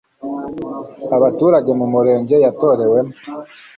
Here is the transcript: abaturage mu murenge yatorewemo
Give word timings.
abaturage 1.15 1.71
mu 1.79 1.85
murenge 1.93 2.35
yatorewemo 2.43 3.13